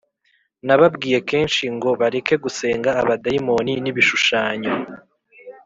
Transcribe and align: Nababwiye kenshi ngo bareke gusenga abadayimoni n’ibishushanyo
Nababwiye 0.65 1.19
kenshi 1.29 1.63
ngo 1.75 1.89
bareke 2.01 2.35
gusenga 2.43 2.89
abadayimoni 3.01 3.73
n’ibishushanyo 3.83 4.73